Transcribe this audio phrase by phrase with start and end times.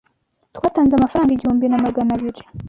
[0.55, 2.41] Twatanze amafaranga igihumbi na magana abiri